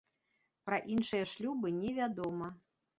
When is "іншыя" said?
0.95-1.29